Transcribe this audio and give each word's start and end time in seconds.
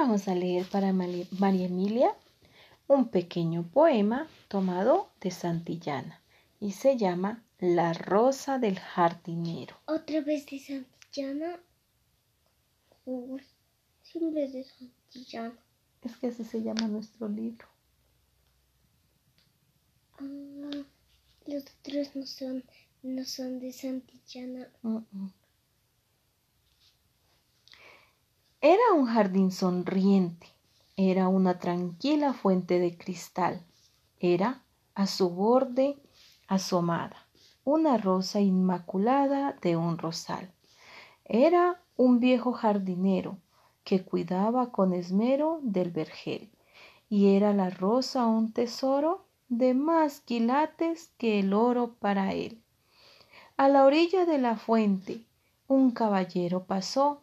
Vamos 0.00 0.28
a 0.28 0.34
leer 0.36 0.64
para 0.64 0.92
María 0.92 1.26
Emilia 1.66 2.14
un 2.86 3.08
pequeño 3.08 3.64
poema 3.64 4.28
tomado 4.46 5.10
de 5.20 5.32
Santillana 5.32 6.22
y 6.60 6.70
se 6.70 6.96
llama 6.96 7.42
La 7.58 7.92
rosa 7.94 8.60
del 8.60 8.78
jardinero. 8.78 9.74
Otra 9.86 10.20
vez 10.20 10.46
de 10.46 10.60
Santillana. 10.60 11.58
siempre 14.04 14.48
de 14.48 14.62
Santillana. 14.62 15.58
Es 16.04 16.16
que 16.16 16.28
así 16.28 16.44
se 16.44 16.62
llama 16.62 16.86
nuestro 16.86 17.28
libro. 17.28 17.66
Ah, 20.20 20.84
los 21.44 21.64
otros 21.64 22.14
no 22.14 22.24
son, 22.24 22.62
no 23.02 23.24
son 23.24 23.58
de 23.58 23.72
Santillana. 23.72 24.68
Era 24.84 25.02
un 28.98 29.06
jardín 29.06 29.52
sonriente, 29.52 30.48
era 30.96 31.28
una 31.28 31.60
tranquila 31.60 32.32
fuente 32.32 32.80
de 32.80 32.98
cristal, 32.98 33.64
era 34.18 34.64
a 34.96 35.06
su 35.06 35.30
borde 35.30 35.96
asomada 36.48 37.28
una 37.62 37.96
rosa 37.96 38.40
inmaculada 38.40 39.56
de 39.62 39.76
un 39.76 39.98
rosal. 39.98 40.50
Era 41.24 41.80
un 41.96 42.18
viejo 42.18 42.52
jardinero 42.52 43.38
que 43.84 44.02
cuidaba 44.02 44.72
con 44.72 44.92
esmero 44.92 45.60
del 45.62 45.92
vergel, 45.92 46.50
y 47.08 47.36
era 47.36 47.52
la 47.52 47.70
rosa 47.70 48.26
un 48.26 48.52
tesoro 48.52 49.26
de 49.48 49.74
más 49.74 50.20
quilates 50.20 51.12
que 51.18 51.38
el 51.38 51.52
oro 51.52 51.94
para 52.00 52.32
él. 52.32 52.62
A 53.56 53.68
la 53.68 53.84
orilla 53.84 54.24
de 54.24 54.38
la 54.38 54.56
fuente 54.56 55.24
un 55.68 55.92
caballero 55.92 56.64
pasó 56.64 57.22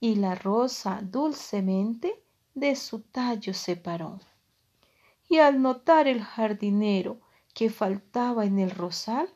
y 0.00 0.16
la 0.16 0.34
rosa 0.34 1.00
dulcemente 1.02 2.22
de 2.54 2.76
su 2.76 3.00
tallo 3.00 3.54
separó. 3.54 4.20
Y 5.28 5.38
al 5.38 5.60
notar 5.62 6.06
el 6.06 6.22
jardinero 6.22 7.20
que 7.54 7.70
faltaba 7.70 8.44
en 8.44 8.58
el 8.58 8.70
rosal, 8.70 9.28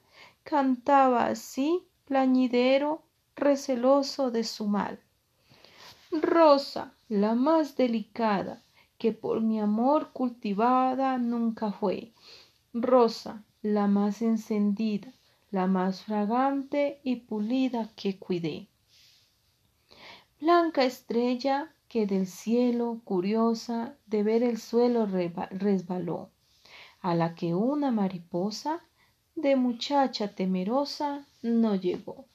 cantaba 0.45 1.27
así 1.27 1.87
plañidero, 2.05 3.03
receloso 3.35 4.31
de 4.31 4.45
su 4.45 4.67
mal. 4.67 5.01
Rosa, 6.11 6.93
la 7.09 7.35
más 7.35 7.77
delicada, 7.77 8.63
que 8.99 9.13
por 9.13 9.41
mi 9.41 9.61
amor 9.61 10.11
cultivada 10.13 11.17
nunca 11.17 11.73
fue. 11.73 12.13
Rosa, 12.75 13.45
la 13.63 13.87
más 13.87 14.21
encendida, 14.21 15.13
la 15.51 15.67
más 15.67 16.03
fragante 16.03 17.01
y 17.03 17.17
pulida 17.17 17.91
que 17.97 18.19
cuidé 18.19 18.69
blanca 20.41 20.85
estrella 20.85 21.75
que 21.89 22.07
del 22.07 22.27
cielo, 22.27 23.01
curiosa 23.05 23.97
de 24.07 24.23
ver 24.23 24.43
el 24.43 24.59
suelo 24.59 25.07
resbaló, 25.07 26.31
a 27.01 27.15
la 27.15 27.35
que 27.35 27.55
una 27.55 27.91
mariposa 27.91 28.81
de 29.35 29.57
muchacha 29.57 30.35
temerosa 30.35 31.27
no 31.43 31.75
llegó. 31.75 32.27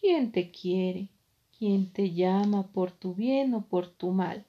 ¿Quién 0.00 0.32
te 0.32 0.50
quiere? 0.50 1.08
¿Quién 1.56 1.92
te 1.92 2.12
llama 2.12 2.66
por 2.68 2.90
tu 2.90 3.14
bien 3.14 3.54
o 3.54 3.64
por 3.66 3.86
tu 3.88 4.10
mal? 4.10 4.44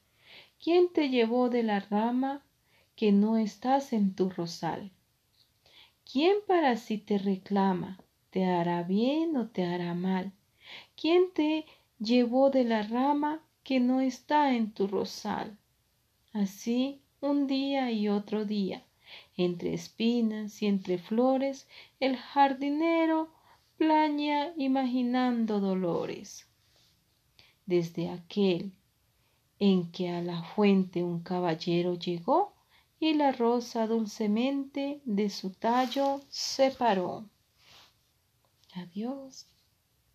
¿Quién 0.61 0.92
te 0.92 1.09
llevó 1.09 1.50
de 1.50 1.64
la 1.64 1.80
rama 1.80 2.44
que 2.95 3.11
no 3.11 3.38
estás 3.38 3.94
en 3.94 4.16
tu 4.16 4.30
rosal? 4.30 4.92
¿Quién 6.11 6.38
para 6.48 6.76
sí 6.76 6.98
te 6.98 7.17
reclama? 7.17 8.00
¿Te 8.30 8.45
hará 8.45 8.84
bien 8.84 9.38
o 9.38 9.48
te 9.48 9.64
hará 9.66 9.94
mal? 9.94 10.31
¿Quién 10.95 11.31
te 11.34 11.66
llevó 12.03 12.49
de 12.49 12.63
la 12.63 12.83
rama 12.83 13.41
que 13.63 13.79
no 13.79 14.01
está 14.01 14.53
en 14.53 14.71
tu 14.71 14.87
rosal. 14.87 15.57
Así 16.33 17.01
un 17.21 17.47
día 17.47 17.91
y 17.91 18.09
otro 18.09 18.43
día, 18.45 18.83
entre 19.37 19.73
espinas 19.73 20.61
y 20.61 20.65
entre 20.65 20.97
flores, 20.97 21.67
el 21.99 22.17
jardinero 22.17 23.30
plaña 23.77 24.53
imaginando 24.58 25.59
dolores. 25.59 26.47
Desde 27.65 28.09
aquel 28.09 28.73
en 29.59 29.89
que 29.92 30.09
a 30.09 30.21
la 30.21 30.43
fuente 30.43 31.03
un 31.03 31.21
caballero 31.21 31.93
llegó 31.95 32.53
y 32.99 33.13
la 33.13 33.31
rosa 33.31 33.87
dulcemente 33.87 35.02
de 35.05 35.30
su 35.30 35.52
tallo 35.52 36.21
separó. 36.30 37.25
Adiós. 38.75 39.45